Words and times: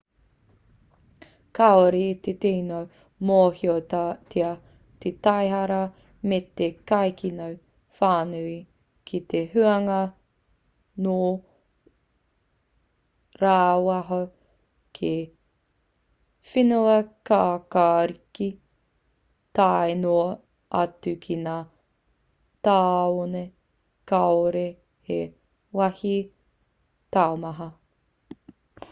kāore 1.57 1.97
i 2.03 2.13
te 2.27 2.31
tino 2.43 2.77
mōhiotia 3.31 4.05
te 5.03 5.11
taihara 5.27 5.81
me 6.31 6.39
te 6.61 6.69
kaikino 6.91 7.49
whānui 7.99 8.55
ki 9.11 9.19
te 9.33 9.41
hunga 9.51 9.97
nō 11.07 11.17
rāwaho 13.43 14.19
ki 14.99 15.13
whenuakākāriki 16.53 18.49
tae 19.61 19.95
noa 20.03 20.27
atu 20.85 21.15
ki 21.27 21.41
ngā 21.43 21.59
tāone 22.69 23.45
kāore 24.13 24.67
he 25.11 25.21
wāhi 25.81 26.15
taumaha 27.19 27.69